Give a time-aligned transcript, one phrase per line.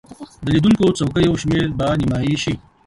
[0.43, 2.53] د لیدونکو څوکیو شمیر به نیمایي شي.